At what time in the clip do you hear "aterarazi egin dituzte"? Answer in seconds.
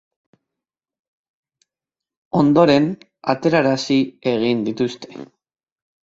3.35-5.23